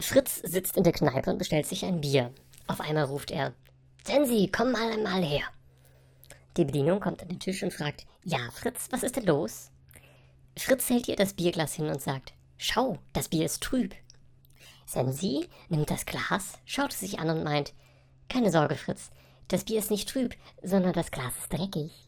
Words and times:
Fritz 0.00 0.40
sitzt 0.44 0.76
in 0.76 0.84
der 0.84 0.92
Kneipe 0.92 1.30
und 1.30 1.38
bestellt 1.38 1.66
sich 1.66 1.84
ein 1.84 2.00
Bier. 2.00 2.32
Auf 2.68 2.80
einmal 2.80 3.04
ruft 3.04 3.30
er: 3.30 3.52
Sensi, 4.04 4.48
komm 4.50 4.72
mal 4.72 4.92
einmal 4.92 5.24
her. 5.24 5.44
Die 6.56 6.64
Bedienung 6.64 7.00
kommt 7.00 7.22
an 7.22 7.28
den 7.28 7.40
Tisch 7.40 7.62
und 7.62 7.72
fragt: 7.72 8.06
Ja, 8.24 8.38
Fritz, 8.52 8.88
was 8.90 9.02
ist 9.02 9.16
denn 9.16 9.26
los? 9.26 9.70
Fritz 10.56 10.88
hält 10.88 11.08
ihr 11.08 11.16
das 11.16 11.34
Bierglas 11.34 11.74
hin 11.74 11.88
und 11.88 12.00
sagt: 12.00 12.32
Schau, 12.56 12.98
das 13.12 13.28
Bier 13.28 13.44
ist 13.44 13.62
trüb. 13.62 13.94
Sensi 14.86 15.48
nimmt 15.68 15.90
das 15.90 16.06
Glas, 16.06 16.58
schaut 16.64 16.92
es 16.92 17.00
sich 17.00 17.18
an 17.18 17.30
und 17.30 17.42
meint: 17.42 17.74
Keine 18.28 18.52
Sorge, 18.52 18.76
Fritz, 18.76 19.10
das 19.48 19.64
Bier 19.64 19.80
ist 19.80 19.90
nicht 19.90 20.08
trüb, 20.08 20.34
sondern 20.62 20.92
das 20.92 21.10
Glas 21.10 21.36
ist 21.38 21.52
dreckig. 21.52 22.07